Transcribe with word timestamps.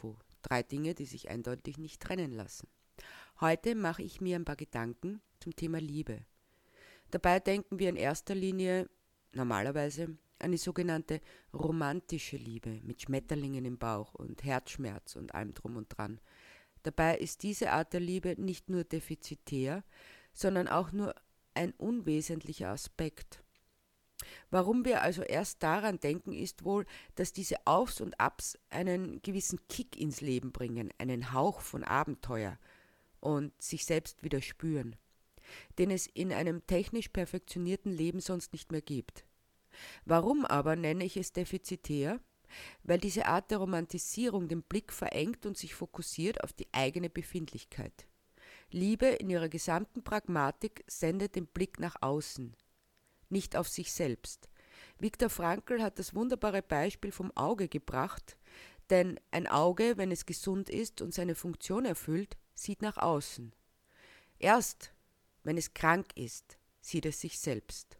Tofu. 0.00 0.16
Drei 0.42 0.62
Dinge, 0.62 0.94
die 0.94 1.04
sich 1.04 1.28
eindeutig 1.28 1.78
nicht 1.78 2.00
trennen 2.00 2.32
lassen. 2.32 2.68
Heute 3.40 3.74
mache 3.74 4.02
ich 4.02 4.20
mir 4.20 4.36
ein 4.36 4.44
paar 4.44 4.56
Gedanken 4.56 5.20
zum 5.38 5.54
Thema 5.54 5.78
Liebe. 5.80 6.24
Dabei 7.10 7.40
denken 7.40 7.78
wir 7.78 7.88
in 7.88 7.96
erster 7.96 8.34
Linie 8.34 8.88
normalerweise 9.32 10.16
an 10.38 10.52
die 10.52 10.58
sogenannte 10.58 11.20
romantische 11.52 12.36
Liebe 12.36 12.80
mit 12.82 13.02
Schmetterlingen 13.02 13.64
im 13.64 13.78
Bauch 13.78 14.14
und 14.14 14.42
Herzschmerz 14.42 15.16
und 15.16 15.34
allem 15.34 15.52
drum 15.52 15.76
und 15.76 15.88
dran. 15.88 16.20
Dabei 16.82 17.18
ist 17.18 17.42
diese 17.42 17.72
Art 17.72 17.92
der 17.92 18.00
Liebe 18.00 18.40
nicht 18.40 18.70
nur 18.70 18.84
defizitär, 18.84 19.84
sondern 20.32 20.68
auch 20.68 20.92
nur 20.92 21.14
ein 21.52 21.72
unwesentlicher 21.72 22.70
Aspekt. 22.70 23.42
Warum 24.50 24.84
wir 24.84 25.02
also 25.02 25.22
erst 25.22 25.62
daran 25.62 26.00
denken, 26.00 26.32
ist 26.32 26.64
wohl, 26.64 26.86
dass 27.14 27.32
diese 27.32 27.66
Aufs 27.66 28.00
und 28.00 28.18
Abs 28.20 28.58
einen 28.68 29.22
gewissen 29.22 29.60
Kick 29.68 29.96
ins 29.96 30.20
Leben 30.20 30.52
bringen, 30.52 30.90
einen 30.98 31.32
Hauch 31.32 31.60
von 31.60 31.84
Abenteuer 31.84 32.58
und 33.20 33.52
sich 33.60 33.84
selbst 33.84 34.22
wieder 34.22 34.40
spüren, 34.42 34.96
den 35.78 35.90
es 35.90 36.06
in 36.06 36.32
einem 36.32 36.66
technisch 36.66 37.08
perfektionierten 37.08 37.92
Leben 37.92 38.20
sonst 38.20 38.52
nicht 38.52 38.72
mehr 38.72 38.82
gibt. 38.82 39.24
Warum 40.04 40.44
aber 40.44 40.76
nenne 40.76 41.04
ich 41.04 41.16
es 41.16 41.32
defizitär? 41.32 42.20
Weil 42.82 42.98
diese 42.98 43.26
Art 43.26 43.50
der 43.50 43.58
Romantisierung 43.58 44.48
den 44.48 44.62
Blick 44.62 44.92
verengt 44.92 45.46
und 45.46 45.56
sich 45.56 45.74
fokussiert 45.74 46.42
auf 46.42 46.52
die 46.52 46.66
eigene 46.72 47.08
Befindlichkeit. 47.08 48.06
Liebe 48.72 49.06
in 49.06 49.30
ihrer 49.30 49.48
gesamten 49.48 50.02
Pragmatik 50.02 50.84
sendet 50.88 51.36
den 51.36 51.46
Blick 51.46 51.78
nach 51.78 51.96
außen, 52.00 52.56
nicht 53.30 53.56
auf 53.56 53.68
sich 53.68 53.92
selbst. 53.92 54.48
Viktor 54.98 55.30
Frankl 55.30 55.82
hat 55.82 55.98
das 55.98 56.14
wunderbare 56.14 56.62
Beispiel 56.62 57.12
vom 57.12 57.34
Auge 57.36 57.68
gebracht, 57.68 58.36
denn 58.90 59.18
ein 59.30 59.46
Auge, 59.46 59.96
wenn 59.96 60.10
es 60.10 60.26
gesund 60.26 60.68
ist 60.68 61.00
und 61.00 61.14
seine 61.14 61.34
Funktion 61.34 61.84
erfüllt, 61.84 62.36
sieht 62.54 62.82
nach 62.82 62.98
außen. 62.98 63.54
Erst, 64.38 64.92
wenn 65.44 65.56
es 65.56 65.74
krank 65.74 66.08
ist, 66.16 66.58
sieht 66.80 67.06
es 67.06 67.20
sich 67.20 67.38
selbst. 67.38 67.98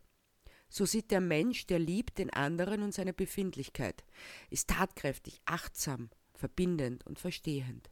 So 0.69 0.87
sieht 0.87 1.11
der 1.11 1.21
Mensch, 1.21 1.67
der 1.67 1.79
liebt 1.79 2.19
den 2.19 2.31
anderen 2.31 2.83
und 2.83 2.95
seine 2.95 3.13
Befindlichkeit, 3.13 4.05
ist 4.51 4.69
tatkräftig, 4.69 5.41
achtsam, 5.45 6.11
verbindend 6.35 7.07
und 7.07 7.19
verstehend. 7.19 7.91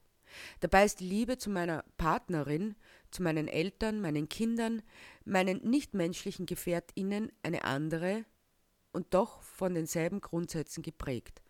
Dabei 0.61 0.85
ist 0.85 1.01
die 1.01 1.09
Liebe 1.09 1.39
zu 1.39 1.51
meiner 1.51 1.85
Partnerin, 1.97 2.77
zu 3.11 3.23
meinen 3.23 3.49
Eltern, 3.49 4.01
meinen 4.01 4.29
Kindern, 4.29 4.83
meinen 5.25 5.59
nichtmenschlichen 5.69 6.47
Gefährtinnen 6.47 7.33
eine 7.43 7.65
andere 7.65 8.25
und 8.93 9.15
doch 9.15 9.43
von 9.43 9.75
denselben 9.75 10.21
Grundsätzen 10.21 10.83
geprägt. 10.83 11.43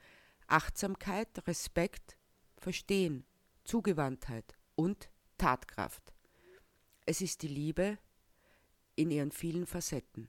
Achtsamkeit, 0.46 1.46
Respekt, 1.46 2.16
Verstehen, 2.56 3.24
Zugewandtheit 3.64 4.56
und 4.74 5.10
Tatkraft. 5.36 6.14
Es 7.06 7.20
ist 7.20 7.42
die 7.42 7.48
Liebe 7.48 7.98
in 8.96 9.10
ihren 9.10 9.30
vielen 9.30 9.66
Facetten. 9.66 10.28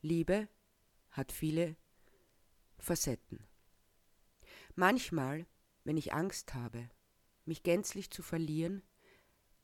Liebe 0.00 0.48
hat 1.10 1.32
viele 1.32 1.76
Facetten. 2.78 3.46
Manchmal, 4.76 5.46
wenn 5.88 5.96
ich 5.96 6.12
Angst 6.12 6.52
habe, 6.52 6.90
mich 7.46 7.62
gänzlich 7.62 8.10
zu 8.10 8.22
verlieren, 8.22 8.82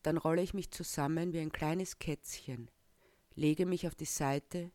dann 0.01 0.17
rolle 0.17 0.41
ich 0.41 0.55
mich 0.55 0.71
zusammen 0.71 1.35
wie 1.35 1.41
ein 1.41 1.53
kleines 1.53 1.99
Kätzchen, 1.99 2.71
lege 3.35 3.67
mich 3.67 3.87
auf 3.87 3.95
die 3.95 4.07
Seite, 4.07 4.73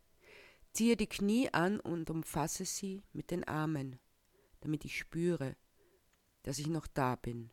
ziehe 0.74 0.96
die 0.96 1.08
Knie 1.08 1.50
an 1.52 1.80
und 1.80 2.12
umfasse 2.12 2.66
sie 2.66 3.02
mit 3.14 3.32
den 3.32 3.44
Armen, 3.46 4.00
damit 4.60 4.86
ich 4.86 4.96
spüre, 4.96 5.58
dass 6.44 6.60
ich 6.60 6.68
noch 6.68 6.86
da 6.86 7.16
bin. 7.16 7.50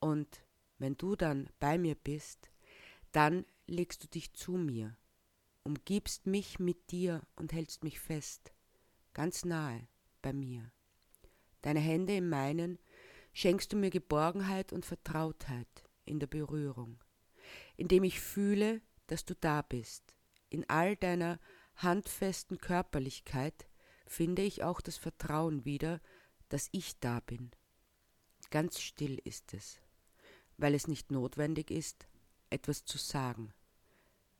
Und 0.00 0.44
wenn 0.78 0.96
du 0.96 1.14
dann 1.14 1.48
bei 1.60 1.78
mir 1.78 1.94
bist, 1.94 2.50
dann 3.12 3.46
legst 3.68 4.02
du 4.02 4.08
dich 4.08 4.32
zu 4.32 4.54
mir 4.54 4.96
umgibst 5.62 6.26
mich 6.26 6.58
mit 6.58 6.90
dir 6.90 7.22
und 7.36 7.52
hältst 7.52 7.84
mich 7.84 8.00
fest, 8.00 8.52
ganz 9.12 9.44
nahe 9.44 9.86
bei 10.22 10.32
mir. 10.32 10.72
Deine 11.62 11.80
Hände 11.80 12.16
in 12.16 12.28
meinen 12.28 12.78
schenkst 13.32 13.72
du 13.72 13.76
mir 13.76 13.90
Geborgenheit 13.90 14.72
und 14.72 14.86
Vertrautheit 14.86 15.68
in 16.04 16.18
der 16.18 16.26
Berührung, 16.26 16.98
indem 17.76 18.04
ich 18.04 18.20
fühle, 18.20 18.80
dass 19.06 19.24
du 19.24 19.34
da 19.34 19.62
bist. 19.62 20.14
In 20.48 20.68
all 20.68 20.96
deiner 20.96 21.38
handfesten 21.76 22.58
Körperlichkeit 22.58 23.66
finde 24.06 24.42
ich 24.42 24.64
auch 24.64 24.80
das 24.80 24.96
Vertrauen 24.96 25.64
wieder, 25.64 26.00
dass 26.48 26.68
ich 26.72 26.98
da 26.98 27.20
bin. 27.20 27.50
Ganz 28.50 28.80
still 28.80 29.20
ist 29.24 29.54
es, 29.54 29.80
weil 30.56 30.74
es 30.74 30.88
nicht 30.88 31.12
notwendig 31.12 31.70
ist, 31.70 32.08
etwas 32.50 32.84
zu 32.84 32.98
sagen. 32.98 33.54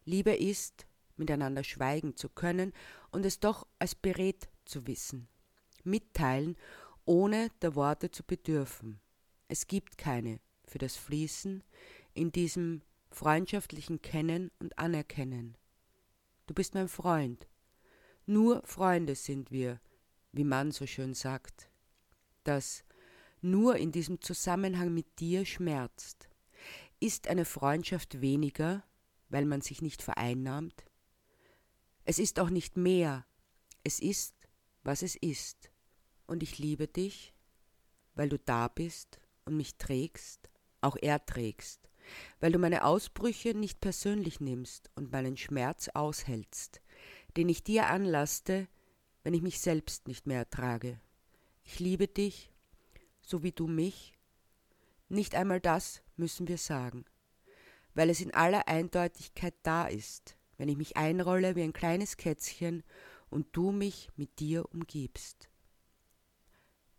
Liebe 0.05 0.35
ist, 0.35 0.87
miteinander 1.17 1.63
schweigen 1.63 2.17
zu 2.17 2.29
können 2.29 2.73
und 3.13 3.25
es 3.25 3.39
doch 3.39 3.67
als 3.79 3.95
berät 3.95 4.49
zu 4.65 4.87
wissen. 4.87 5.29
Mitteilen, 5.85 6.57
ohne 7.11 7.51
der 7.61 7.75
Worte 7.75 8.13
zu 8.13 8.23
bedürfen. 8.23 9.01
Es 9.49 9.67
gibt 9.67 9.99
keine 9.99 10.39
für 10.65 10.79
das 10.79 10.95
Fließen 10.95 11.65
in 12.15 12.31
diesem 12.31 12.83
freundschaftlichen 13.11 14.01
Kennen 14.01 14.53
und 14.61 14.79
Anerkennen. 14.79 15.59
Du 16.47 16.55
bist 16.55 16.75
mein 16.75 16.87
Freund. 16.87 17.49
Nur 18.27 18.63
Freunde 18.63 19.17
sind 19.17 19.51
wir, 19.51 19.81
wie 20.31 20.45
man 20.45 20.71
so 20.71 20.87
schön 20.87 21.15
sagt. 21.15 21.69
Das 22.45 22.85
nur 23.41 23.75
in 23.75 23.91
diesem 23.91 24.21
Zusammenhang 24.21 24.95
mit 24.95 25.19
dir 25.19 25.45
schmerzt. 25.45 26.29
Ist 27.01 27.27
eine 27.27 27.45
Freundschaft 27.45 28.21
weniger, 28.21 28.85
weil 29.31 29.47
man 29.47 29.63
sich 29.63 29.83
nicht 29.83 30.01
vereinnahmt? 30.01 30.85
Es 32.05 32.21
ist 32.21 32.39
auch 32.39 32.51
nicht 32.51 32.77
mehr. 32.77 33.27
Es 33.83 33.99
ist, 33.99 34.37
was 34.85 35.03
es 35.03 35.17
ist. 35.17 35.70
Und 36.31 36.43
ich 36.43 36.59
liebe 36.59 36.87
dich, 36.87 37.35
weil 38.15 38.29
du 38.29 38.39
da 38.39 38.69
bist 38.69 39.21
und 39.45 39.57
mich 39.57 39.77
trägst, 39.77 40.49
auch 40.81 40.97
erträgst, 40.97 41.91
weil 42.39 42.53
du 42.53 42.59
meine 42.59 42.85
Ausbrüche 42.85 43.55
nicht 43.55 43.81
persönlich 43.81 44.41
nimmst 44.41 44.91
und 44.95 45.13
meinen 45.13 45.37
Schmerz 45.37 45.89
aushältst, 45.89 46.81
den 47.37 47.49
ich 47.49 47.65
dir 47.65 47.89
anlaste, 47.89 48.69
wenn 49.23 49.35
ich 49.35 49.43
mich 49.43 49.61
selbst 49.61 50.09
nicht 50.09 50.27
mehr 50.27 50.39
ertrage. 50.39 51.01
Ich 51.65 51.81
liebe 51.81 52.09
dich, 52.09 52.53
so 53.21 53.43
wie 53.43 53.53
du 53.53 53.67
mich. 53.67 54.15
Nicht 55.09 55.35
einmal 55.35 55.61
das 55.61 56.03
müssen 56.17 56.47
wir 56.47 56.59
sagen, 56.59 57.05
weil 57.95 58.09
es 58.09 58.21
in 58.21 58.33
aller 58.33 58.69
Eindeutigkeit 58.69 59.55
da 59.65 59.89
ist 59.89 60.37
wenn 60.61 60.69
ich 60.69 60.77
mich 60.77 60.99
einrolle 60.99 61.57
wie 61.57 61.63
ein 61.63 61.73
kleines 61.73 62.19
Kätzchen 62.19 62.83
und 63.31 63.47
du 63.53 63.73
mich 63.73 64.11
mit 64.17 64.41
dir 64.41 64.71
umgibst. 64.75 65.50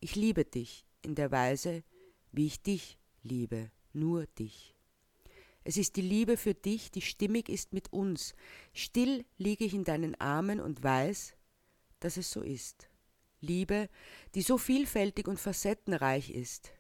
Ich 0.04 0.16
liebe 0.16 0.46
dich 0.46 0.88
in 1.04 1.14
der 1.14 1.30
Weise, 1.30 1.84
wie 2.32 2.48
ich 2.48 2.64
dich 2.64 2.98
liebe, 3.22 3.70
nur 3.94 4.26
dich. 4.26 4.76
Es 5.64 5.78
ist 5.78 5.96
die 5.96 6.02
Liebe 6.02 6.38
für 6.38 6.56
dich, 6.56 6.90
die 6.90 7.02
stimmig 7.02 7.50
ist 7.50 7.72
mit 7.72 7.94
uns. 7.94 8.34
Still 8.74 9.26
liege 9.38 9.64
ich 9.64 9.76
in 9.76 9.84
deinen 9.84 10.20
Armen 10.20 10.60
und 10.60 10.82
weiß, 10.82 11.36
dass 12.00 12.18
es 12.18 12.32
so 12.32 12.42
ist. 12.42 12.90
Liebe, 13.42 13.90
die 14.34 14.42
so 14.42 14.58
vielfältig 14.58 15.28
und 15.28 15.40
facettenreich 15.40 16.32
ist. 16.32 16.72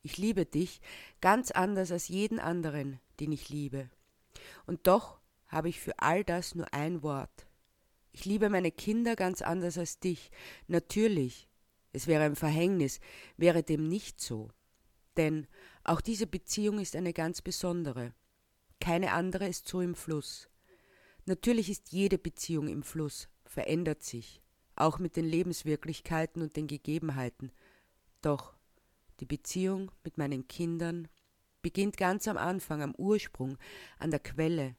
Ich 0.00 0.16
liebe 0.16 0.46
dich 0.46 0.80
ganz 1.20 1.50
anders 1.50 1.92
als 1.92 2.08
jeden 2.08 2.38
anderen, 2.38 2.98
den 3.20 3.32
ich 3.32 3.50
liebe. 3.50 3.90
Und 4.64 4.86
doch 4.86 5.20
habe 5.48 5.68
ich 5.68 5.80
für 5.80 5.98
all 5.98 6.24
das 6.24 6.54
nur 6.54 6.72
ein 6.72 7.02
Wort. 7.02 7.46
Ich 8.12 8.24
liebe 8.24 8.48
meine 8.48 8.72
Kinder 8.72 9.16
ganz 9.16 9.42
anders 9.42 9.76
als 9.76 9.98
dich. 10.00 10.30
Natürlich, 10.66 11.46
es 11.94 12.06
wäre 12.06 12.24
ein 12.24 12.36
Verhängnis, 12.36 13.00
wäre 13.36 13.62
dem 13.62 13.88
nicht 13.88 14.20
so. 14.20 14.50
Denn 15.16 15.46
auch 15.82 16.00
diese 16.00 16.26
Beziehung 16.26 16.78
ist 16.78 16.96
eine 16.96 17.12
ganz 17.12 17.40
besondere. 17.40 18.12
Keine 18.80 19.12
andere 19.12 19.48
ist 19.48 19.66
so 19.66 19.80
im 19.80 19.94
Fluss. 19.94 20.50
Natürlich 21.24 21.70
ist 21.70 21.92
jede 21.92 22.18
Beziehung 22.18 22.68
im 22.68 22.82
Fluss, 22.82 23.28
verändert 23.46 24.02
sich, 24.02 24.42
auch 24.76 24.98
mit 24.98 25.16
den 25.16 25.24
Lebenswirklichkeiten 25.24 26.42
und 26.42 26.56
den 26.56 26.66
Gegebenheiten. 26.66 27.50
Doch 28.20 28.54
die 29.20 29.26
Beziehung 29.26 29.90
mit 30.02 30.18
meinen 30.18 30.46
Kindern 30.48 31.08
beginnt 31.62 31.96
ganz 31.96 32.28
am 32.28 32.36
Anfang, 32.36 32.82
am 32.82 32.94
Ursprung, 32.94 33.56
an 33.98 34.10
der 34.10 34.20
Quelle, 34.20 34.76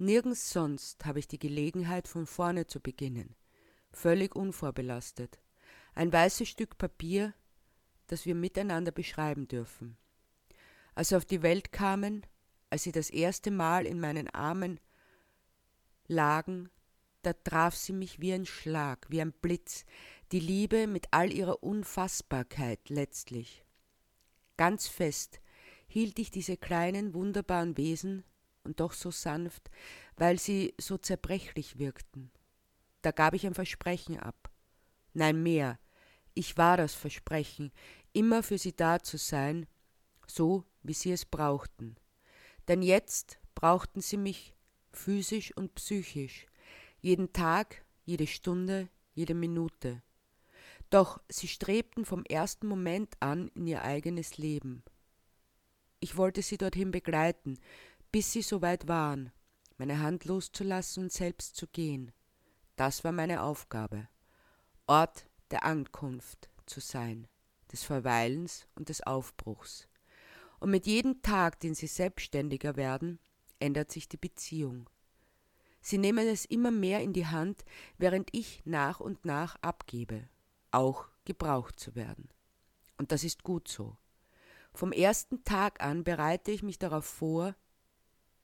Nirgends 0.00 0.50
sonst 0.50 1.04
habe 1.04 1.18
ich 1.18 1.28
die 1.28 1.38
Gelegenheit, 1.38 2.08
von 2.08 2.24
vorne 2.24 2.66
zu 2.66 2.80
beginnen, 2.80 3.36
völlig 3.92 4.34
unvorbelastet. 4.34 5.42
Ein 5.94 6.12
weißes 6.12 6.48
Stück 6.48 6.78
Papier, 6.78 7.34
das 8.06 8.26
wir 8.26 8.34
miteinander 8.34 8.92
beschreiben 8.92 9.48
dürfen. 9.48 9.96
Als 10.94 11.10
sie 11.10 11.16
auf 11.16 11.24
die 11.24 11.42
Welt 11.42 11.72
kamen, 11.72 12.26
als 12.70 12.84
sie 12.84 12.92
das 12.92 13.10
erste 13.10 13.50
Mal 13.50 13.86
in 13.86 14.00
meinen 14.00 14.28
Armen 14.28 14.80
lagen, 16.06 16.70
da 17.22 17.32
traf 17.32 17.76
sie 17.76 17.92
mich 17.92 18.20
wie 18.20 18.32
ein 18.32 18.46
Schlag, 18.46 19.06
wie 19.10 19.20
ein 19.20 19.32
Blitz, 19.32 19.84
Die 20.32 20.40
Liebe 20.40 20.86
mit 20.86 21.08
all 21.10 21.32
ihrer 21.32 21.62
Unfassbarkeit 21.62 22.88
letztlich. 22.88 23.64
Ganz 24.56 24.86
fest 24.86 25.40
hielt 25.88 26.20
ich 26.20 26.30
diese 26.30 26.56
kleinen, 26.56 27.14
wunderbaren 27.14 27.76
Wesen 27.76 28.22
und 28.62 28.78
doch 28.78 28.92
so 28.92 29.10
sanft, 29.10 29.70
weil 30.16 30.38
sie 30.38 30.72
so 30.78 30.98
zerbrechlich 30.98 31.78
wirkten. 31.78 32.30
Da 33.02 33.10
gab 33.10 33.34
ich 33.34 33.44
ein 33.44 33.54
Versprechen 33.54 34.20
ab. 34.20 34.39
Nein, 35.12 35.42
mehr. 35.42 35.78
Ich 36.34 36.56
war 36.56 36.76
das 36.76 36.94
Versprechen, 36.94 37.72
immer 38.12 38.42
für 38.42 38.58
sie 38.58 38.74
da 38.74 39.00
zu 39.00 39.18
sein, 39.18 39.66
so 40.26 40.64
wie 40.82 40.94
sie 40.94 41.12
es 41.12 41.24
brauchten. 41.24 41.96
Denn 42.68 42.82
jetzt 42.82 43.38
brauchten 43.54 44.00
sie 44.00 44.16
mich 44.16 44.54
physisch 44.92 45.56
und 45.56 45.74
psychisch, 45.74 46.46
jeden 47.00 47.32
Tag, 47.32 47.84
jede 48.04 48.26
Stunde, 48.26 48.88
jede 49.12 49.34
Minute. 49.34 50.02
Doch 50.88 51.20
sie 51.28 51.48
strebten 51.48 52.04
vom 52.04 52.24
ersten 52.24 52.66
Moment 52.66 53.14
an 53.20 53.48
in 53.54 53.66
ihr 53.66 53.82
eigenes 53.82 54.38
Leben. 54.38 54.82
Ich 56.00 56.16
wollte 56.16 56.42
sie 56.42 56.58
dorthin 56.58 56.90
begleiten, 56.90 57.58
bis 58.10 58.32
sie 58.32 58.42
so 58.42 58.62
weit 58.62 58.88
waren, 58.88 59.30
meine 59.76 60.00
Hand 60.00 60.24
loszulassen 60.24 61.04
und 61.04 61.12
selbst 61.12 61.56
zu 61.56 61.66
gehen. 61.68 62.12
Das 62.76 63.04
war 63.04 63.12
meine 63.12 63.42
Aufgabe, 63.42 64.08
Ort 64.90 65.26
der 65.52 65.64
Ankunft 65.64 66.50
zu 66.66 66.80
sein, 66.80 67.28
des 67.70 67.84
Verweilens 67.84 68.66
und 68.74 68.88
des 68.88 69.06
Aufbruchs. 69.06 69.86
Und 70.58 70.72
mit 70.72 70.84
jedem 70.84 71.22
Tag, 71.22 71.60
den 71.60 71.76
sie 71.76 71.86
selbstständiger 71.86 72.74
werden, 72.74 73.20
ändert 73.60 73.92
sich 73.92 74.08
die 74.08 74.16
Beziehung. 74.16 74.90
Sie 75.80 75.96
nehmen 75.96 76.26
es 76.26 76.44
immer 76.44 76.72
mehr 76.72 77.02
in 77.02 77.12
die 77.12 77.28
Hand, 77.28 77.64
während 77.98 78.30
ich 78.32 78.62
nach 78.64 78.98
und 78.98 79.24
nach 79.24 79.54
abgebe, 79.62 80.28
auch 80.72 81.06
gebraucht 81.24 81.78
zu 81.78 81.94
werden. 81.94 82.28
Und 82.98 83.12
das 83.12 83.22
ist 83.22 83.44
gut 83.44 83.68
so. 83.68 83.96
Vom 84.74 84.90
ersten 84.90 85.44
Tag 85.44 85.80
an 85.84 86.02
bereite 86.02 86.50
ich 86.50 86.64
mich 86.64 86.80
darauf 86.80 87.04
vor, 87.04 87.54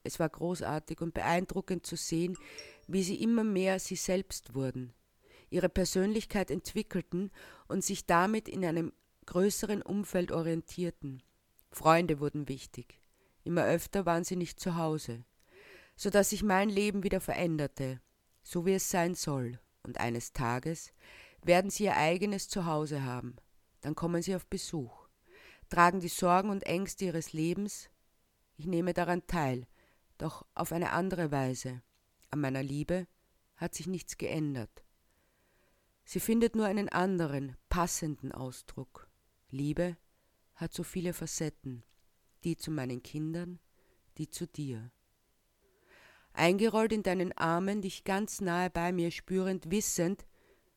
es 0.04 0.20
war 0.20 0.28
großartig 0.28 1.00
und 1.00 1.12
beeindruckend 1.12 1.86
zu 1.86 1.96
sehen, 1.96 2.38
wie 2.86 3.02
sie 3.02 3.20
immer 3.20 3.42
mehr 3.42 3.80
sie 3.80 3.96
selbst 3.96 4.54
wurden, 4.54 4.94
ihre 5.50 5.68
Persönlichkeit 5.68 6.50
entwickelten 6.50 7.30
und 7.68 7.84
sich 7.84 8.06
damit 8.06 8.48
in 8.48 8.64
einem 8.64 8.92
größeren 9.26 9.82
Umfeld 9.82 10.32
orientierten. 10.32 11.22
Freunde 11.70 12.20
wurden 12.20 12.48
wichtig. 12.48 13.00
Immer 13.44 13.64
öfter 13.64 14.06
waren 14.06 14.24
sie 14.24 14.36
nicht 14.36 14.58
zu 14.58 14.76
Hause, 14.76 15.24
so 15.94 16.10
dass 16.10 16.30
sich 16.30 16.42
mein 16.42 16.68
Leben 16.68 17.02
wieder 17.02 17.20
veränderte, 17.20 18.00
so 18.42 18.66
wie 18.66 18.74
es 18.74 18.90
sein 18.90 19.14
soll. 19.14 19.60
Und 19.82 20.00
eines 20.00 20.32
Tages 20.32 20.92
werden 21.42 21.70
sie 21.70 21.84
ihr 21.84 21.96
eigenes 21.96 22.48
Zuhause 22.48 23.04
haben. 23.04 23.36
Dann 23.82 23.94
kommen 23.94 24.20
sie 24.22 24.34
auf 24.34 24.46
Besuch, 24.46 25.06
tragen 25.68 26.00
die 26.00 26.08
Sorgen 26.08 26.50
und 26.50 26.64
Ängste 26.64 27.04
ihres 27.04 27.32
Lebens. 27.32 27.88
Ich 28.56 28.66
nehme 28.66 28.94
daran 28.94 29.26
teil, 29.26 29.66
doch 30.18 30.44
auf 30.54 30.72
eine 30.72 30.90
andere 30.90 31.30
Weise. 31.30 31.82
An 32.30 32.40
meiner 32.40 32.62
Liebe 32.62 33.06
hat 33.56 33.74
sich 33.74 33.86
nichts 33.86 34.18
geändert. 34.18 34.82
Sie 36.08 36.20
findet 36.20 36.54
nur 36.54 36.66
einen 36.66 36.88
anderen, 36.88 37.56
passenden 37.68 38.30
Ausdruck. 38.30 39.08
Liebe 39.50 39.96
hat 40.54 40.72
so 40.72 40.84
viele 40.84 41.12
Facetten, 41.12 41.82
die 42.44 42.56
zu 42.56 42.70
meinen 42.70 43.02
Kindern, 43.02 43.58
die 44.16 44.30
zu 44.30 44.46
dir. 44.46 44.92
Eingerollt 46.32 46.92
in 46.92 47.02
deinen 47.02 47.32
Armen, 47.32 47.82
dich 47.82 48.04
ganz 48.04 48.40
nahe 48.40 48.70
bei 48.70 48.92
mir 48.92 49.10
spürend, 49.10 49.72
wissend, 49.72 50.24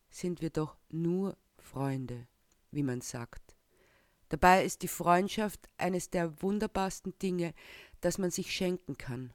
sind 0.09 0.41
wir 0.41 0.49
doch 0.49 0.75
nur 0.89 1.37
Freunde, 1.59 2.27
wie 2.71 2.83
man 2.83 3.01
sagt. 3.01 3.55
Dabei 4.29 4.65
ist 4.65 4.81
die 4.81 4.87
Freundschaft 4.87 5.69
eines 5.77 6.09
der 6.09 6.41
wunderbarsten 6.41 7.19
Dinge, 7.19 7.53
das 8.01 8.17
man 8.17 8.31
sich 8.31 8.51
schenken 8.51 8.97
kann. 8.97 9.31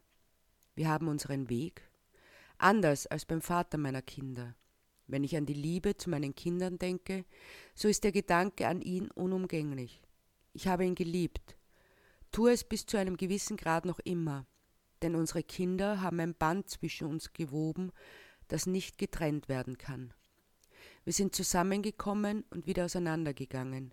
Wir 0.74 0.88
haben 0.88 1.06
unseren 1.06 1.48
Weg, 1.48 1.88
anders 2.58 3.06
als 3.06 3.24
beim 3.24 3.42
Vater 3.42 3.78
meiner 3.78 4.02
Kinder. 4.02 4.56
Wenn 5.06 5.24
ich 5.24 5.36
an 5.36 5.46
die 5.46 5.54
Liebe 5.54 5.96
zu 5.96 6.08
meinen 6.10 6.34
Kindern 6.34 6.78
denke, 6.78 7.24
so 7.74 7.88
ist 7.88 8.04
der 8.04 8.12
Gedanke 8.12 8.66
an 8.66 8.80
ihn 8.80 9.10
unumgänglich. 9.10 10.02
Ich 10.52 10.68
habe 10.68 10.84
ihn 10.84 10.94
geliebt, 10.94 11.56
tue 12.30 12.52
es 12.52 12.64
bis 12.64 12.86
zu 12.86 12.96
einem 12.96 13.16
gewissen 13.16 13.56
Grad 13.56 13.84
noch 13.84 13.98
immer, 14.00 14.46
denn 15.02 15.14
unsere 15.14 15.42
Kinder 15.42 16.00
haben 16.00 16.20
ein 16.20 16.34
Band 16.34 16.70
zwischen 16.70 17.06
uns 17.08 17.32
gewoben, 17.32 17.92
das 18.48 18.66
nicht 18.66 18.98
getrennt 18.98 19.48
werden 19.48 19.78
kann. 19.78 20.14
Wir 21.04 21.12
sind 21.12 21.34
zusammengekommen 21.34 22.44
und 22.50 22.66
wieder 22.66 22.86
auseinandergegangen, 22.86 23.92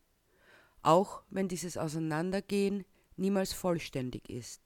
auch 0.82 1.24
wenn 1.30 1.48
dieses 1.48 1.78
Auseinandergehen 1.78 2.86
niemals 3.18 3.54
vollständig 3.54 4.30
ist. 4.30 4.62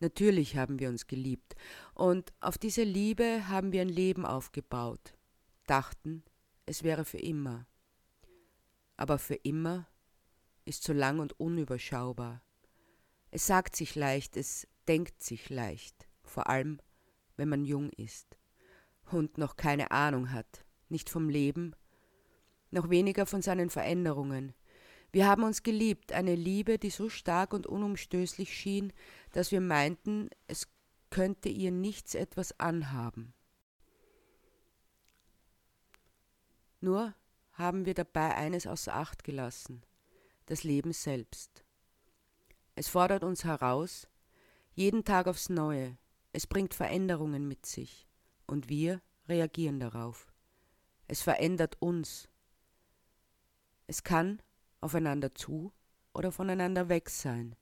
Natürlich 0.00 0.56
haben 0.56 0.78
wir 0.78 0.88
uns 0.88 1.06
geliebt 1.06 1.54
und 1.94 2.32
auf 2.40 2.58
diese 2.58 2.82
Liebe 2.82 3.48
haben 3.48 3.72
wir 3.72 3.80
ein 3.80 3.88
Leben 3.88 4.26
aufgebaut, 4.26 5.13
dachten, 5.66 6.24
es 6.66 6.82
wäre 6.82 7.04
für 7.04 7.18
immer. 7.18 7.66
Aber 8.96 9.18
für 9.18 9.34
immer 9.34 9.88
ist 10.64 10.82
so 10.82 10.92
lang 10.92 11.18
und 11.18 11.38
unüberschaubar. 11.38 12.42
Es 13.30 13.46
sagt 13.46 13.76
sich 13.76 13.94
leicht, 13.94 14.36
es 14.36 14.66
denkt 14.86 15.22
sich 15.22 15.50
leicht, 15.50 16.08
vor 16.22 16.48
allem 16.48 16.80
wenn 17.36 17.48
man 17.48 17.64
jung 17.64 17.90
ist 17.90 18.38
und 19.10 19.38
noch 19.38 19.56
keine 19.56 19.90
Ahnung 19.90 20.30
hat, 20.30 20.64
nicht 20.88 21.10
vom 21.10 21.28
Leben, 21.28 21.74
noch 22.70 22.90
weniger 22.90 23.26
von 23.26 23.42
seinen 23.42 23.70
Veränderungen, 23.70 24.54
wir 25.14 25.28
haben 25.28 25.44
uns 25.44 25.62
geliebt, 25.62 26.12
eine 26.12 26.34
Liebe, 26.34 26.76
die 26.76 26.90
so 26.90 27.08
stark 27.08 27.52
und 27.52 27.68
unumstößlich 27.68 28.52
schien, 28.52 28.92
dass 29.30 29.52
wir 29.52 29.60
meinten, 29.60 30.28
es 30.48 30.66
könnte 31.08 31.48
ihr 31.48 31.70
nichts 31.70 32.16
etwas 32.16 32.58
anhaben. 32.58 33.32
Nur 36.84 37.14
haben 37.52 37.86
wir 37.86 37.94
dabei 37.94 38.34
eines 38.34 38.66
außer 38.66 38.94
Acht 38.94 39.24
gelassen, 39.24 39.82
das 40.44 40.64
Leben 40.64 40.92
selbst. 40.92 41.64
Es 42.74 42.88
fordert 42.88 43.24
uns 43.24 43.42
heraus, 43.44 44.06
jeden 44.74 45.02
Tag 45.02 45.26
aufs 45.26 45.48
Neue, 45.48 45.96
es 46.34 46.46
bringt 46.46 46.74
Veränderungen 46.74 47.48
mit 47.48 47.64
sich, 47.64 48.06
und 48.46 48.68
wir 48.68 49.00
reagieren 49.30 49.80
darauf. 49.80 50.30
Es 51.08 51.22
verändert 51.22 51.80
uns. 51.80 52.28
Es 53.86 54.04
kann 54.04 54.42
aufeinander 54.82 55.34
zu 55.34 55.72
oder 56.12 56.32
voneinander 56.32 56.90
weg 56.90 57.08
sein. 57.08 57.56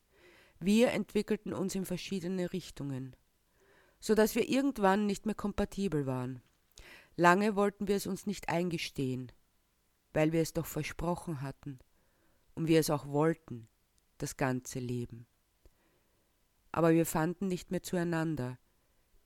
Wir 0.58 0.90
entwickelten 0.90 1.52
uns 1.52 1.76
in 1.76 1.84
verschiedene 1.84 2.52
Richtungen, 2.52 3.14
so 4.00 4.16
dass 4.16 4.34
wir 4.34 4.48
irgendwann 4.48 5.06
nicht 5.06 5.26
mehr 5.26 5.36
kompatibel 5.36 6.06
waren. 6.06 6.42
Lange 7.16 7.56
wollten 7.56 7.88
wir 7.88 7.96
es 7.96 8.06
uns 8.06 8.26
nicht 8.26 8.48
eingestehen, 8.48 9.32
weil 10.12 10.32
wir 10.32 10.40
es 10.40 10.52
doch 10.52 10.66
versprochen 10.66 11.42
hatten 11.42 11.78
und 12.54 12.68
wir 12.68 12.80
es 12.80 12.90
auch 12.90 13.06
wollten, 13.06 13.68
das 14.18 14.36
ganze 14.36 14.78
Leben. 14.78 15.26
Aber 16.70 16.92
wir 16.92 17.06
fanden 17.06 17.48
nicht 17.48 17.70
mehr 17.70 17.82
zueinander. 17.82 18.58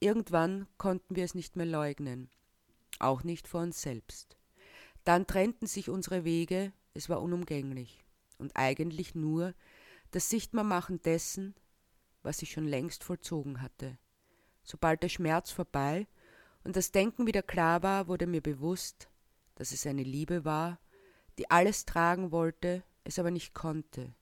Irgendwann 0.01 0.67
konnten 0.79 1.17
wir 1.17 1.25
es 1.25 1.35
nicht 1.35 1.57
mehr 1.57 1.67
leugnen, 1.67 2.29
auch 2.99 3.23
nicht 3.23 3.47
vor 3.47 3.63
uns 3.63 3.83
selbst. 3.83 4.37
Dann 5.05 5.27
trennten 5.27 5.67
sich 5.67 5.89
unsere 5.89 6.25
Wege 6.25 6.73
es 6.97 7.11
war 7.11 7.21
unumgänglich 7.21 8.03
und 8.39 8.57
eigentlich 8.57 9.15
nur 9.15 9.55
das 10.13 10.31
Sichtbarmachen 10.31 11.03
dessen, 11.03 11.55
was 12.23 12.39
sich 12.39 12.53
schon 12.53 12.67
längst 12.67 13.05
vollzogen 13.05 13.61
hatte. 13.61 13.99
Sobald 14.63 15.03
der 15.03 15.11
Schmerz 15.11 15.51
vorbei 15.51 16.07
und 16.67 16.77
das 16.77 16.93
Denken 16.93 17.27
wieder 17.27 17.43
klar 17.43 17.83
war, 17.83 18.09
wurde 18.09 18.27
mir 18.27 18.43
bewusst, 18.43 19.09
dass 19.55 19.73
es 19.73 19.87
eine 19.87 20.03
Liebe 20.03 20.45
war, 20.45 20.79
die 21.39 21.51
alles 21.51 21.85
tragen 21.85 22.33
wollte, 22.33 22.83
es 23.05 23.19
aber 23.19 23.31
nicht 23.31 23.55
konnte, 23.55 24.15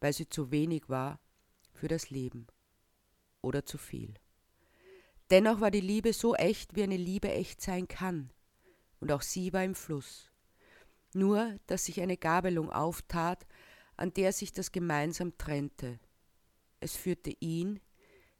weil 0.00 0.12
sie 0.12 0.28
zu 0.28 0.50
wenig 0.50 0.88
war 0.88 1.18
für 1.72 1.88
das 1.88 2.10
Leben 2.10 2.46
oder 3.40 3.64
zu 3.64 3.78
viel. 3.78 4.14
Dennoch 5.30 5.60
war 5.60 5.70
die 5.70 5.80
Liebe 5.80 6.12
so 6.12 6.34
echt, 6.34 6.76
wie 6.76 6.82
eine 6.82 6.96
Liebe 6.96 7.30
echt 7.30 7.60
sein 7.60 7.88
kann, 7.88 8.30
und 9.00 9.10
auch 9.10 9.22
sie 9.22 9.52
war 9.52 9.64
im 9.64 9.74
Fluss 9.74 10.30
nur 11.16 11.58
dass 11.66 11.86
sich 11.86 12.00
eine 12.00 12.16
Gabelung 12.16 12.70
auftat, 12.70 13.46
an 13.96 14.12
der 14.12 14.32
sich 14.32 14.52
das 14.52 14.70
gemeinsam 14.70 15.36
trennte. 15.38 15.98
Es 16.78 16.94
führte 16.94 17.34
ihn 17.40 17.80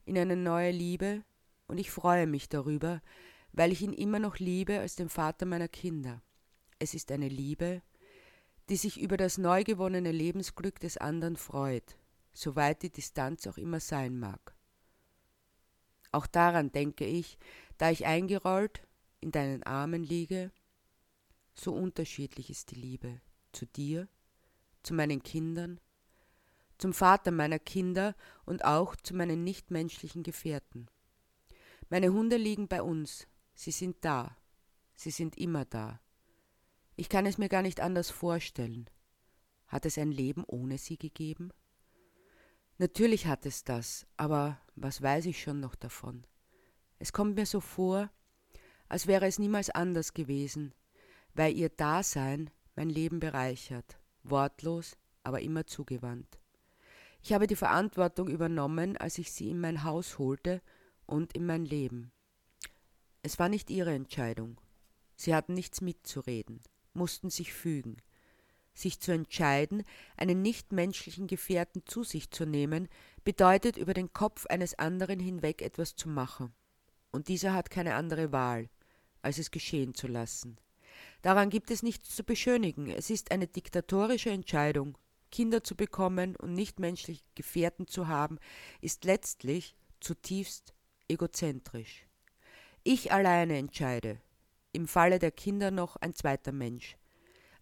in 0.05 0.19
eine 0.19 0.37
neue 0.37 0.71
Liebe, 0.71 1.25
und 1.67 1.79
ich 1.79 1.91
freue 1.91 2.27
mich 2.27 2.49
darüber, 2.49 3.03
weil 3.57 3.73
ich 3.73 3.83
ihn 3.83 3.93
immer 3.93 4.21
noch 4.21 4.39
liebe 4.39 4.79
als 4.79 4.95
den 4.95 5.09
Vater 5.09 5.47
meiner 5.47 5.69
Kinder. 5.69 6.23
Es 6.79 6.95
ist 6.95 7.11
eine 7.11 7.29
Liebe, 7.29 7.83
die 8.69 8.77
sich 8.77 9.01
über 9.01 9.17
das 9.17 9.39
neu 9.39 9.65
gewonnene 9.65 10.13
Lebensglück 10.13 10.79
des 10.79 10.99
anderen 10.99 11.37
freut, 11.37 11.97
soweit 12.33 12.83
die 12.83 12.91
Distanz 12.91 13.47
auch 13.47 13.57
immer 13.57 13.81
sein 13.81 14.19
mag. 14.19 14.55
Auch 16.13 16.27
daran 16.27 16.71
denke 16.71 17.07
ich, 17.07 17.39
da 17.79 17.91
ich 17.91 18.07
eingerollt 18.07 18.87
in 19.21 19.33
deinen 19.33 19.63
Armen 19.65 20.05
liege 20.05 20.53
So 21.55 21.75
unterschiedlich 21.75 22.51
ist 22.51 22.71
die 22.71 22.77
Liebe 22.77 23.23
zu 23.53 23.65
dir, 23.65 24.09
zu 24.83 24.93
meinen 24.93 25.23
Kindern, 25.23 25.81
zum 26.77 26.93
Vater 26.93 27.31
meiner 27.31 27.59
Kinder 27.59 28.15
und 28.45 28.67
auch 28.67 28.95
zu 28.97 29.15
meinen 29.15 29.43
nichtmenschlichen 29.43 30.23
Gefährten. 30.23 30.89
Meine 31.89 32.13
Hunde 32.13 32.37
liegen 32.37 32.69
bei 32.69 32.83
uns, 32.83 33.27
sie 33.57 33.73
sind 33.73 33.97
da, 34.03 34.37
sie 34.95 35.11
sind 35.11 35.37
immer 35.37 35.65
da. 35.65 36.01
Ich 36.95 37.09
kann 37.09 37.27
es 37.27 37.39
mir 37.39 37.49
gar 37.49 37.63
nicht 37.63 37.81
anders 37.81 38.11
vorstellen. 38.11 38.89
Hat 39.67 39.85
es 39.85 39.99
ein 39.99 40.13
Leben 40.13 40.45
ohne 40.47 40.79
sie 40.79 40.97
gegeben? 40.97 41.51
Natürlich 42.79 43.27
hat 43.27 43.47
es 43.47 43.65
das, 43.65 44.07
aber 44.17 44.61
was 44.77 45.03
weiß 45.03 45.27
ich 45.27 45.43
schon 45.43 45.59
noch 45.61 45.75
davon? 45.75 46.27
Es 46.99 47.13
kommt 47.13 47.35
mir 47.35 47.47
so 47.47 47.61
vor, 47.61 48.11
als 48.89 49.07
wäre 49.07 49.27
es 49.27 49.39
niemals 49.39 49.71
anders 49.71 50.15
gewesen, 50.15 50.75
weil 51.35 51.57
ihr 51.57 51.71
Dasein 51.71 52.51
mein 52.77 52.91
Leben 52.91 53.19
bereichert, 53.19 53.99
wortlos, 54.23 54.97
aber 55.23 55.41
immer 55.41 55.67
zugewandt. 55.67 56.39
Ich 57.23 57.33
habe 57.33 57.47
die 57.47 57.57
Verantwortung 57.57 58.29
übernommen, 58.29 58.97
als 58.97 59.19
ich 59.19 59.33
sie 59.33 59.51
in 59.51 59.61
mein 59.61 59.83
Haus 59.83 60.19
holte 60.19 60.63
und 61.07 61.33
in 61.35 61.47
mein 61.47 61.65
Leben. 61.65 62.13
Es 63.27 63.41
war 63.41 63.49
nicht 63.49 63.71
ihre 63.71 63.93
Entscheidung. 63.93 64.57
Sie 65.17 65.35
hatten 65.35 65.55
nichts 65.55 65.81
mitzureden, 65.81 66.61
mussten 66.95 67.29
sich 67.29 67.53
fügen. 67.53 67.97
Sich 68.73 69.01
zu 69.01 69.11
entscheiden, 69.11 69.83
einen 70.17 70.43
nichtmenschlichen 70.43 71.27
Gefährten 71.27 71.83
zu 71.87 72.05
sich 72.05 72.31
zu 72.31 72.47
nehmen, 72.47 72.87
bedeutet 73.25 73.79
über 73.79 73.95
den 73.95 74.13
Kopf 74.13 74.47
eines 74.47 74.79
anderen 74.79 75.19
hinweg 75.19 75.61
etwas 75.61 75.97
zu 75.97 76.09
machen. 76.09 76.55
Und 77.11 77.27
dieser 77.27 77.53
hat 77.53 77.69
keine 77.69 77.97
andere 77.97 78.31
Wahl, 78.31 78.69
als 79.23 79.39
es 79.39 79.51
geschehen 79.51 79.93
zu 79.97 80.07
lassen. 80.07 80.61
Daran 81.23 81.51
gibt 81.51 81.73
es 81.73 81.83
nichts 81.83 82.15
zu 82.15 82.23
beschönigen, 82.23 82.91
es 82.91 83.11
ist 83.11 83.33
eine 83.33 83.49
diktatorische 83.49 84.31
Entscheidung, 84.31 84.97
Kinder 85.33 85.65
zu 85.65 85.75
bekommen 85.75 86.37
und 86.37 86.55
nichtmenschliche 86.55 87.25
Gefährten 87.35 87.89
zu 87.89 88.07
haben, 88.07 88.39
ist 88.81 89.05
letztlich 89.05 89.75
zutiefst 89.99 90.75
egozentrisch. 91.09 92.06
Ich 92.89 93.11
alleine 93.11 93.59
entscheide, 93.59 94.21
im 94.71 94.87
Falle 94.87 95.19
der 95.19 95.33
Kinder 95.33 95.73
noch 95.73 95.97
ein 95.97 96.15
zweiter 96.15 96.53
Mensch. 96.53 96.97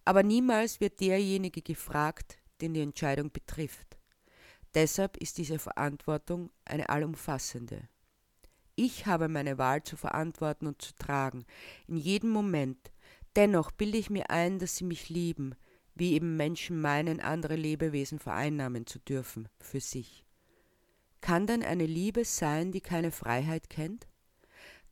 Aber 0.03 0.21
niemals 0.21 0.79
wird 0.79 0.99
derjenige 0.99 1.63
gefragt, 1.63 2.37
den 2.61 2.75
die 2.75 2.81
Entscheidung 2.81 3.31
betrifft. 3.31 3.97
Deshalb 4.75 5.17
ist 5.17 5.39
diese 5.39 5.57
Verantwortung 5.57 6.51
eine 6.63 6.89
allumfassende. 6.89 7.89
Ich 8.75 9.07
habe 9.07 9.27
meine 9.27 9.57
Wahl 9.57 9.81
zu 9.81 9.97
verantworten 9.97 10.67
und 10.67 10.79
zu 10.79 10.93
tragen, 10.93 11.47
in 11.87 11.97
jedem 11.97 12.29
Moment. 12.29 12.91
Dennoch 13.35 13.71
bilde 13.71 13.97
ich 13.97 14.11
mir 14.11 14.29
ein, 14.29 14.59
dass 14.59 14.75
sie 14.75 14.85
mich 14.85 15.09
lieben, 15.09 15.55
wie 15.95 16.13
eben 16.13 16.37
Menschen 16.37 16.79
meinen, 16.79 17.19
andere 17.19 17.55
Lebewesen 17.55 18.19
vereinnahmen 18.19 18.85
zu 18.85 18.99
dürfen 18.99 19.49
für 19.59 19.79
sich. 19.79 20.23
Kann 21.19 21.47
denn 21.47 21.63
eine 21.63 21.87
Liebe 21.87 22.25
sein, 22.25 22.71
die 22.71 22.81
keine 22.81 23.09
Freiheit 23.09 23.71
kennt? 23.71 24.05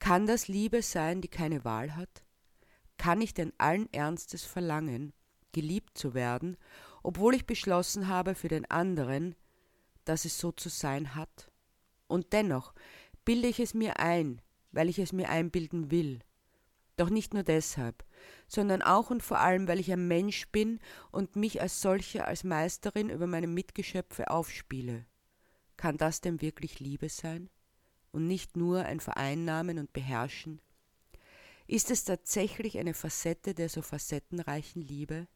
Kann 0.04 0.28
das 0.28 0.50
Liebe 0.50 0.82
sein, 0.82 1.22
die 1.22 1.30
keine 1.30 1.64
Wahl 1.64 1.96
hat? 1.96 2.26
Kann 2.98 3.22
ich 3.22 3.34
denn 3.34 3.54
allen 3.58 3.88
Ernstes 3.94 4.44
verlangen, 4.44 5.14
geliebt 5.54 5.98
zu 5.98 6.14
werden, 6.14 6.58
obwohl 7.04 7.36
ich 7.36 7.46
beschlossen 7.46 8.10
habe 8.10 8.36
für 8.36 8.50
den 8.50 8.70
anderen, 8.70 9.34
dass 10.04 10.26
es 10.26 10.38
so 10.38 10.52
zu 10.52 10.68
sein 10.68 11.16
hat? 11.16 11.50
Und 12.08 12.34
dennoch 12.34 12.74
bilde 13.24 13.48
ich 13.48 13.62
es 13.62 13.74
mir 13.74 13.98
ein, 13.98 14.42
weil 14.74 14.90
ich 14.90 15.00
es 15.00 15.14
mir 15.14 15.30
einbilden 15.30 15.90
will. 15.90 16.20
Doch 16.98 17.10
nicht 17.10 17.34
nur 17.34 17.44
deshalb, 17.44 18.04
sondern 18.46 18.82
auch 18.82 19.10
und 19.10 19.24
vor 19.24 19.40
allem, 19.40 19.70
weil 19.70 19.80
ich 19.80 19.90
ein 19.90 20.10
Mensch 20.10 20.50
bin 20.50 20.82
und 21.12 21.38
mich 21.38 21.62
als 21.62 21.82
solcher 21.82 22.28
als 22.28 22.44
Meisterin 22.44 23.10
über 23.10 23.26
meine 23.26 23.48
Mitgeschöpfe 23.48 24.30
aufspiele. 24.30 25.06
Kann 25.78 25.96
das 25.96 26.20
denn 26.20 26.42
wirklich 26.42 26.82
Liebe 26.82 27.08
sein? 27.08 27.50
Und 28.14 28.28
nicht 28.28 28.56
nur 28.56 28.86
ein 28.86 29.00
Vereinnahmen 29.00 29.80
und 29.80 29.92
Beherrschen? 29.92 30.62
Ist 31.66 31.90
es 31.90 32.04
tatsächlich 32.04 32.78
eine 32.78 32.94
Facette 32.94 33.56
der 33.56 33.70
so 33.70 33.82
facettenreichen 33.82 34.84
Liebe? 34.84 35.28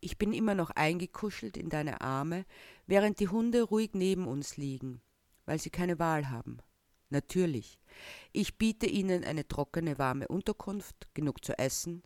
Ich 0.00 0.18
bin 0.18 0.34
immer 0.34 0.54
noch 0.54 0.70
eingekuschelt 0.70 1.56
in 1.56 1.70
deine 1.70 2.02
Arme, 2.02 2.44
während 2.86 3.18
die 3.18 3.28
Hunde 3.28 3.62
ruhig 3.62 3.92
neben 3.94 4.28
uns 4.28 4.58
liegen, 4.58 5.00
weil 5.46 5.58
sie 5.58 5.70
keine 5.70 5.98
Wahl 5.98 6.28
haben. 6.28 6.58
Natürlich. 7.08 7.78
Ich 8.32 8.58
biete 8.58 8.86
Ihnen 8.86 9.24
eine 9.24 9.48
trockene, 9.48 9.98
warme 9.98 10.28
Unterkunft, 10.28 11.08
genug 11.14 11.42
zu 11.42 11.58
essen, 11.58 12.02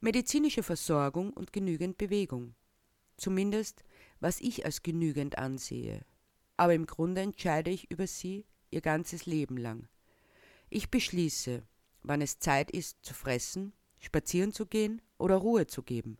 medizinische 0.00 0.62
Versorgung 0.62 1.32
und 1.32 1.52
genügend 1.52 1.98
Bewegung. 1.98 2.54
Zumindest, 3.16 3.82
was 4.20 4.40
ich 4.40 4.64
als 4.64 4.84
genügend 4.84 5.36
ansehe. 5.36 6.04
Aber 6.56 6.74
im 6.74 6.86
Grunde 6.86 7.22
entscheide 7.22 7.70
ich 7.70 7.90
über 7.90 8.06
Sie 8.06 8.44
Ihr 8.72 8.80
ganzes 8.80 9.26
Leben 9.26 9.56
lang. 9.56 9.88
Ich 10.68 10.90
beschließe, 10.90 11.62
wann 12.02 12.22
es 12.22 12.38
Zeit 12.38 12.70
ist 12.70 13.04
zu 13.04 13.14
fressen, 13.14 13.72
spazieren 14.00 14.52
zu 14.52 14.66
gehen 14.66 15.00
oder 15.18 15.36
Ruhe 15.36 15.66
zu 15.66 15.82
geben. 15.82 16.18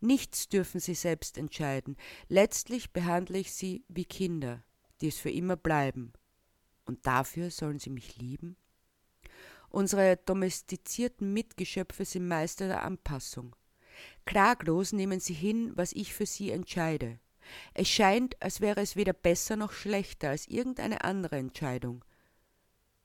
Nichts 0.00 0.48
dürfen 0.48 0.80
Sie 0.80 0.94
selbst 0.94 1.36
entscheiden. 1.36 1.96
Letztlich 2.28 2.92
behandle 2.92 3.38
ich 3.38 3.52
Sie 3.52 3.84
wie 3.88 4.06
Kinder, 4.06 4.64
die 5.00 5.08
es 5.08 5.18
für 5.18 5.30
immer 5.30 5.56
bleiben 5.56 6.14
und 6.90 7.06
dafür 7.06 7.50
sollen 7.50 7.78
sie 7.78 7.90
mich 7.90 8.16
lieben? 8.18 8.56
Unsere 9.68 10.16
domestizierten 10.16 11.32
Mitgeschöpfe 11.32 12.04
sind 12.04 12.26
Meister 12.26 12.66
der 12.66 12.82
Anpassung. 12.82 13.54
Klaglos 14.24 14.92
nehmen 14.92 15.20
sie 15.20 15.34
hin, 15.34 15.70
was 15.76 15.92
ich 15.92 16.12
für 16.12 16.26
sie 16.26 16.50
entscheide. 16.50 17.20
Es 17.74 17.88
scheint, 17.88 18.40
als 18.42 18.60
wäre 18.60 18.80
es 18.80 18.96
weder 18.96 19.12
besser 19.12 19.56
noch 19.56 19.72
schlechter 19.72 20.30
als 20.30 20.48
irgendeine 20.48 21.04
andere 21.04 21.36
Entscheidung. 21.36 22.04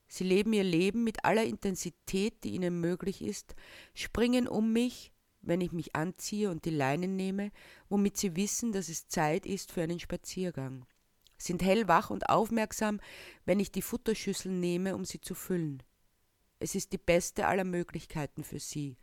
Sie 0.08 0.24
leben 0.24 0.54
ihr 0.54 0.64
Leben 0.64 1.04
mit 1.04 1.26
aller 1.26 1.44
Intensität, 1.44 2.44
die 2.44 2.52
ihnen 2.52 2.80
möglich 2.80 3.22
ist, 3.22 3.56
springen 3.94 4.48
um 4.48 4.72
mich, 4.72 5.12
wenn 5.42 5.62
ich 5.62 5.72
mich 5.72 5.96
anziehe 5.96 6.50
und 6.50 6.66
die 6.66 6.72
Leine 6.72 7.08
nehme, 7.08 7.52
womit 7.90 8.18
sie 8.18 8.36
wissen, 8.36 8.72
dass 8.72 8.90
es 8.90 9.08
Zeit 9.08 9.46
ist 9.46 9.72
für 9.72 9.82
einen 9.82 10.00
Spaziergang 10.00 10.86
sind 11.38 11.64
hellwach 11.64 12.10
und 12.10 12.30
aufmerksam, 12.30 13.00
wenn 13.46 13.60
ich 13.60 13.72
die 13.72 13.82
Futterschüssel 13.82 14.52
nehme, 14.52 14.96
um 14.96 15.06
sie 15.06 15.22
zu 15.22 15.36
füllen. 15.36 15.84
Es 16.60 16.76
ist 16.76 16.94
die 16.94 16.98
beste 16.98 17.48
aller 17.48 17.66
Möglichkeiten 17.66 18.44
für 18.44 18.60
sie, 18.60 18.98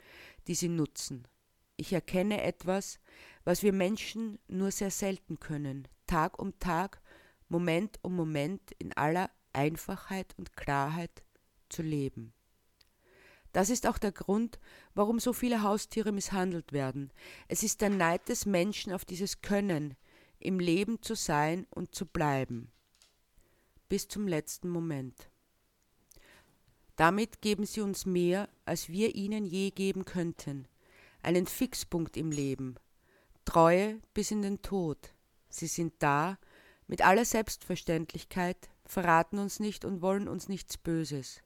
die 0.46 0.54
sie 0.54 0.68
nutzen. 0.68 1.28
Ich 1.76 1.92
erkenne 1.92 2.42
etwas, 2.42 2.98
was 3.44 3.62
wir 3.62 3.72
Menschen 3.72 4.38
nur 4.48 4.70
sehr 4.70 4.90
selten 4.90 5.40
können, 5.40 5.88
Tag 6.06 6.38
um 6.38 6.58
Tag, 6.58 7.00
Moment 7.48 7.98
um 8.02 8.14
Moment 8.14 8.72
in 8.78 8.92
aller 8.92 9.30
Einfachheit 9.52 10.34
und 10.38 10.56
Klarheit 10.56 11.22
zu 11.68 11.82
leben. 11.82 12.32
Das 13.52 13.68
ist 13.68 13.86
auch 13.86 13.98
der 13.98 14.12
Grund, 14.12 14.58
warum 14.94 15.20
so 15.20 15.32
viele 15.32 15.62
Haustiere 15.62 16.12
misshandelt 16.12 16.72
werden. 16.72 17.12
Es 17.48 17.62
ist 17.62 17.82
der 17.82 17.90
Neid 17.90 18.28
des 18.28 18.46
Menschen 18.46 18.92
auf 18.92 19.04
dieses 19.04 19.42
Können, 19.42 19.94
im 20.38 20.58
Leben 20.58 21.02
zu 21.02 21.14
sein 21.14 21.66
und 21.70 21.94
zu 21.94 22.06
bleiben. 22.06 22.72
Bis 23.88 24.08
zum 24.08 24.26
letzten 24.26 24.70
Moment. 24.70 25.30
Damit 26.96 27.42
geben 27.42 27.66
sie 27.66 27.80
uns 27.80 28.06
mehr, 28.06 28.48
als 28.64 28.88
wir 28.88 29.14
ihnen 29.14 29.44
je 29.44 29.70
geben 29.70 30.04
könnten. 30.04 30.66
Einen 31.22 31.46
Fixpunkt 31.46 32.16
im 32.16 32.32
Leben. 32.32 32.74
Treue 33.44 34.00
bis 34.12 34.32
in 34.32 34.42
den 34.42 34.60
Tod. 34.60 35.14
Sie 35.48 35.68
sind 35.68 35.94
da, 36.00 36.36
mit 36.88 37.00
aller 37.06 37.24
Selbstverständlichkeit, 37.24 38.70
verraten 38.84 39.38
uns 39.38 39.60
nicht 39.60 39.84
und 39.84 40.02
wollen 40.02 40.26
uns 40.26 40.48
nichts 40.48 40.76
Böses. 40.76 41.40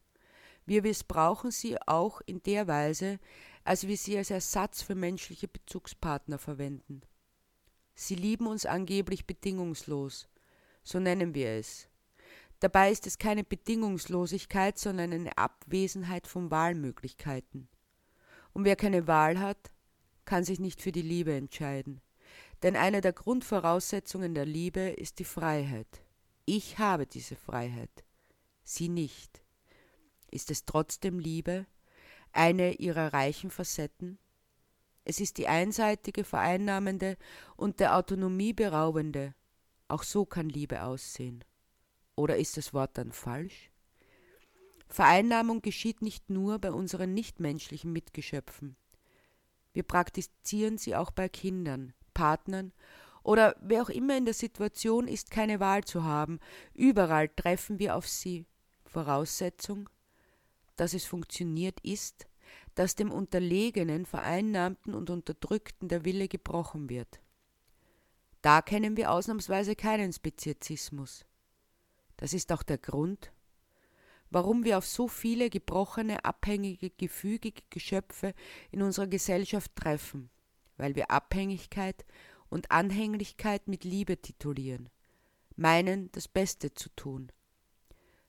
Wir 0.64 0.80
missbrauchen 0.80 1.50
sie 1.50 1.76
auch 1.86 2.22
in 2.24 2.42
der 2.42 2.66
Weise, 2.66 3.18
als 3.64 3.86
wir 3.86 3.98
sie 3.98 4.16
als 4.16 4.30
Ersatz 4.30 4.80
für 4.80 4.94
menschliche 4.94 5.46
Bezugspartner 5.46 6.38
verwenden. 6.38 7.02
Sie 7.94 8.14
lieben 8.14 8.46
uns 8.46 8.64
angeblich 8.64 9.26
bedingungslos, 9.26 10.26
so 10.82 10.98
nennen 10.98 11.34
wir 11.34 11.50
es. 11.50 11.88
Dabei 12.60 12.90
ist 12.90 13.06
es 13.06 13.18
keine 13.18 13.44
Bedingungslosigkeit, 13.44 14.78
sondern 14.78 15.12
eine 15.12 15.36
Abwesenheit 15.36 16.26
von 16.26 16.50
Wahlmöglichkeiten. 16.50 17.68
Und 18.56 18.64
wer 18.64 18.74
keine 18.74 19.06
Wahl 19.06 19.38
hat, 19.38 19.70
kann 20.24 20.42
sich 20.42 20.58
nicht 20.60 20.80
für 20.80 20.90
die 20.90 21.02
Liebe 21.02 21.34
entscheiden. 21.34 22.00
Denn 22.62 22.74
eine 22.74 23.02
der 23.02 23.12
Grundvoraussetzungen 23.12 24.34
der 24.34 24.46
Liebe 24.46 24.80
ist 24.80 25.18
die 25.18 25.26
Freiheit. 25.26 26.02
Ich 26.46 26.78
habe 26.78 27.06
diese 27.06 27.36
Freiheit, 27.36 27.90
sie 28.64 28.88
nicht. 28.88 29.42
Ist 30.30 30.50
es 30.50 30.64
trotzdem 30.64 31.18
Liebe, 31.18 31.66
eine 32.32 32.72
ihrer 32.76 33.12
reichen 33.12 33.50
Facetten? 33.50 34.18
Es 35.04 35.20
ist 35.20 35.36
die 35.36 35.48
einseitige, 35.48 36.24
vereinnahmende 36.24 37.18
und 37.56 37.78
der 37.78 37.94
Autonomie 37.94 38.54
beraubende. 38.54 39.34
Auch 39.86 40.02
so 40.02 40.24
kann 40.24 40.48
Liebe 40.48 40.82
aussehen. 40.82 41.44
Oder 42.14 42.38
ist 42.38 42.56
das 42.56 42.72
Wort 42.72 42.96
dann 42.96 43.12
falsch? 43.12 43.70
Vereinnahmung 44.88 45.62
geschieht 45.62 46.02
nicht 46.02 46.30
nur 46.30 46.58
bei 46.58 46.72
unseren 46.72 47.14
nichtmenschlichen 47.14 47.92
Mitgeschöpfen. 47.92 48.76
Wir 49.72 49.82
praktizieren 49.82 50.78
sie 50.78 50.96
auch 50.96 51.10
bei 51.10 51.28
Kindern, 51.28 51.92
Partnern 52.14 52.72
oder 53.22 53.56
wer 53.60 53.82
auch 53.82 53.88
immer 53.88 54.16
in 54.16 54.24
der 54.24 54.34
Situation 54.34 55.08
ist, 55.08 55.30
keine 55.30 55.60
Wahl 55.60 55.84
zu 55.84 56.04
haben. 56.04 56.38
Überall 56.72 57.28
treffen 57.28 57.78
wir 57.78 57.96
auf 57.96 58.08
sie. 58.08 58.46
Voraussetzung, 58.84 59.90
dass 60.76 60.94
es 60.94 61.04
funktioniert, 61.04 61.80
ist, 61.80 62.26
dass 62.74 62.94
dem 62.94 63.10
Unterlegenen, 63.10 64.06
Vereinnahmten 64.06 64.94
und 64.94 65.10
Unterdrückten 65.10 65.88
der 65.88 66.04
Wille 66.04 66.28
gebrochen 66.28 66.88
wird. 66.88 67.20
Da 68.42 68.62
kennen 68.62 68.96
wir 68.96 69.10
ausnahmsweise 69.10 69.74
keinen 69.74 70.12
Speziesismus. 70.12 71.26
Das 72.16 72.32
ist 72.32 72.52
auch 72.52 72.62
der 72.62 72.78
Grund, 72.78 73.32
warum 74.36 74.64
wir 74.64 74.76
auf 74.76 74.84
so 74.84 75.08
viele 75.08 75.48
gebrochene, 75.48 76.22
abhängige, 76.26 76.90
gefügige 76.90 77.62
Geschöpfe 77.70 78.34
in 78.70 78.82
unserer 78.82 79.06
Gesellschaft 79.06 79.74
treffen, 79.74 80.28
weil 80.76 80.94
wir 80.94 81.10
Abhängigkeit 81.10 82.04
und 82.50 82.70
Anhänglichkeit 82.70 83.66
mit 83.66 83.84
Liebe 83.84 84.20
titulieren, 84.20 84.90
meinen, 85.56 86.12
das 86.12 86.28
Beste 86.28 86.74
zu 86.74 86.90
tun. 86.90 87.32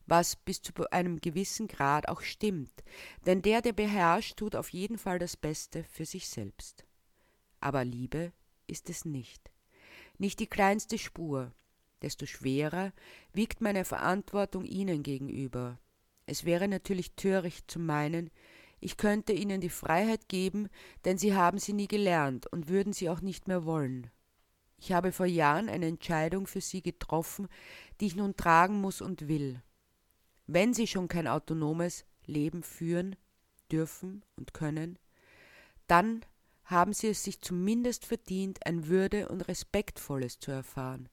Was 0.05 0.37
bis 0.37 0.61
zu 0.61 0.71
einem 0.91 1.19
gewissen 1.19 1.67
Grad 1.67 2.07
auch 2.07 2.21
stimmt, 2.21 2.85
denn 3.25 3.41
der, 3.41 3.61
der 3.61 3.73
beherrscht, 3.73 4.37
tut 4.37 4.55
auf 4.55 4.69
jeden 4.69 4.97
Fall 4.97 5.19
das 5.19 5.35
Beste 5.35 5.83
für 5.83 6.05
sich 6.05 6.29
selbst. 6.29 6.85
Aber 7.59 7.83
Liebe 7.83 8.31
ist 8.65 8.89
es 8.89 9.03
nicht. 9.03 9.51
Nicht 10.17 10.39
die 10.39 10.47
kleinste 10.47 10.97
Spur, 10.97 11.51
desto 12.01 12.25
schwerer 12.25 12.93
wiegt 13.33 13.59
meine 13.59 13.83
Verantwortung 13.83 14.63
Ihnen 14.63 15.03
gegenüber. 15.03 15.77
Es 16.27 16.45
wäre 16.45 16.67
natürlich 16.67 17.15
töricht 17.15 17.71
zu 17.71 17.79
meinen, 17.79 18.29
ich 18.79 18.97
könnte 18.97 19.33
ihnen 19.33 19.59
die 19.59 19.69
Freiheit 19.69 20.29
geben, 20.29 20.69
denn 21.03 21.17
sie 21.17 21.33
haben 21.33 21.57
sie 21.57 21.73
nie 21.73 21.87
gelernt 21.87 22.45
und 22.47 22.67
würden 22.67 22.93
sie 22.93 23.09
auch 23.09 23.21
nicht 23.21 23.47
mehr 23.47 23.65
wollen. 23.65 24.11
Ich 24.77 24.91
habe 24.91 25.11
vor 25.11 25.25
Jahren 25.25 25.69
eine 25.69 25.87
Entscheidung 25.87 26.45
für 26.45 26.61
sie 26.61 26.83
getroffen, 26.83 27.47
die 27.99 28.05
ich 28.05 28.15
nun 28.15 28.35
tragen 28.35 28.79
muss 28.79 29.01
und 29.01 29.27
will. 29.27 29.63
Wenn 30.45 30.73
sie 30.73 30.85
schon 30.85 31.07
kein 31.07 31.27
autonomes 31.27 32.05
Leben 32.25 32.61
führen 32.61 33.15
dürfen 33.71 34.23
und 34.35 34.53
können, 34.53 34.99
dann 35.87 36.21
haben 36.65 36.93
sie 36.93 37.07
es 37.07 37.23
sich 37.23 37.41
zumindest 37.41 38.05
verdient, 38.05 38.65
ein 38.65 38.87
würde- 38.87 39.29
und 39.29 39.47
respektvolles 39.47 40.39
zu 40.39 40.51
erfahren, 40.51 41.09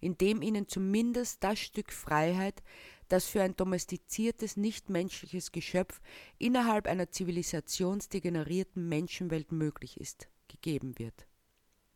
indem 0.00 0.40
ihnen 0.40 0.68
zumindest 0.68 1.42
das 1.42 1.58
Stück 1.58 1.92
Freiheit, 1.92 2.62
das 3.08 3.26
für 3.26 3.42
ein 3.42 3.56
domestiziertes, 3.56 4.56
nichtmenschliches 4.56 5.52
Geschöpf 5.52 6.00
innerhalb 6.38 6.86
einer 6.86 7.10
zivilisationsdegenerierten 7.10 8.88
Menschenwelt 8.88 9.52
möglich 9.52 10.00
ist, 10.00 10.28
gegeben 10.48 10.98
wird. 10.98 11.26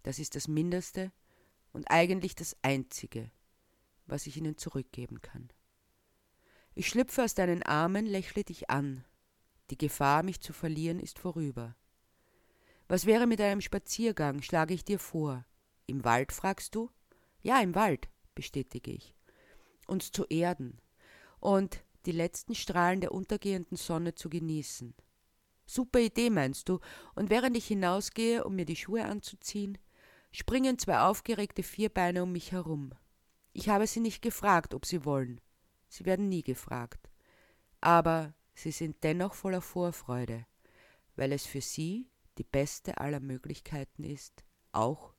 Das 0.02 0.18
ist 0.18 0.36
das 0.36 0.48
Mindeste 0.48 1.12
und 1.72 1.90
eigentlich 1.90 2.34
das 2.34 2.56
Einzige, 2.62 3.30
was 4.06 4.26
ich 4.26 4.36
ihnen 4.36 4.56
zurückgeben 4.56 5.20
kann. 5.20 5.48
Ich 6.74 6.88
schlüpfe 6.88 7.24
aus 7.24 7.34
deinen 7.34 7.62
Armen, 7.62 8.06
lächle 8.06 8.44
dich 8.44 8.70
an. 8.70 9.04
Die 9.70 9.78
Gefahr, 9.78 10.22
mich 10.22 10.40
zu 10.40 10.52
verlieren, 10.52 11.00
ist 11.00 11.18
vorüber. 11.18 11.76
Was 12.86 13.04
wäre 13.04 13.26
mit 13.26 13.40
einem 13.40 13.60
Spaziergang, 13.60 14.40
schlage 14.42 14.74
ich 14.74 14.84
dir 14.84 14.98
vor. 14.98 15.44
Im 15.86 16.04
Wald, 16.04 16.32
fragst 16.32 16.74
du? 16.74 16.90
Ja, 17.42 17.60
im 17.60 17.74
Wald, 17.74 18.08
bestätige 18.34 18.92
ich. 18.92 19.14
Uns 19.86 20.10
zu 20.10 20.24
erden, 20.26 20.80
und 21.40 21.84
die 22.06 22.12
letzten 22.12 22.54
Strahlen 22.54 23.00
der 23.00 23.12
untergehenden 23.12 23.76
Sonne 23.76 24.14
zu 24.14 24.28
genießen. 24.28 24.94
Super 25.66 26.00
Idee, 26.00 26.30
meinst 26.30 26.68
du? 26.68 26.80
Und 27.14 27.28
während 27.28 27.56
ich 27.56 27.66
hinausgehe, 27.66 28.44
um 28.44 28.56
mir 28.56 28.64
die 28.64 28.76
Schuhe 28.76 29.04
anzuziehen, 29.04 29.76
springen 30.32 30.78
zwei 30.78 31.00
aufgeregte 31.00 31.62
Vierbeine 31.62 32.22
um 32.22 32.32
mich 32.32 32.52
herum. 32.52 32.94
Ich 33.52 33.68
habe 33.68 33.86
sie 33.86 34.00
nicht 34.00 34.22
gefragt, 34.22 34.72
ob 34.72 34.86
sie 34.86 35.04
wollen. 35.04 35.40
Sie 35.88 36.06
werden 36.06 36.28
nie 36.28 36.42
gefragt. 36.42 37.10
Aber 37.80 38.34
sie 38.54 38.70
sind 38.70 39.04
dennoch 39.04 39.34
voller 39.34 39.60
Vorfreude, 39.60 40.46
weil 41.16 41.32
es 41.32 41.44
für 41.44 41.60
sie 41.60 42.08
die 42.38 42.44
beste 42.44 42.98
aller 42.98 43.20
Möglichkeiten 43.20 44.04
ist, 44.04 44.44
auch 44.72 45.12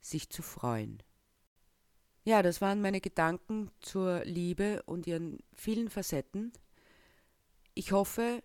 sich 0.00 0.30
zu 0.30 0.42
freuen. 0.42 1.02
Ja, 2.24 2.42
das 2.42 2.62
waren 2.62 2.80
meine 2.80 3.02
Gedanken 3.02 3.70
zur 3.80 4.24
Liebe 4.24 4.82
und 4.86 5.06
ihren 5.06 5.40
vielen 5.52 5.90
Facetten. 5.90 6.52
Ich 7.74 7.92
hoffe, 7.92 8.42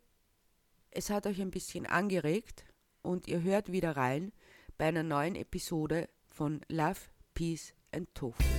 es 0.91 1.09
hat 1.09 1.25
euch 1.25 1.41
ein 1.41 1.51
bisschen 1.51 1.85
angeregt 1.85 2.65
und 3.01 3.29
ihr 3.29 3.41
hört 3.41 3.71
wieder 3.71 3.95
rein 3.95 4.33
bei 4.77 4.87
einer 4.87 5.03
neuen 5.03 5.35
Episode 5.35 6.09
von 6.27 6.59
Love, 6.67 6.99
Peace 7.33 7.73
and 7.93 8.13
Tofu. 8.13 8.58